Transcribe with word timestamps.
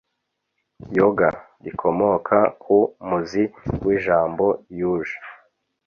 yoga: 0.97 1.29
rikomoka 1.63 2.37
ku 2.63 2.77
muzi 3.07 3.43
w’ijambo 3.85 4.45
yuj 4.77 5.07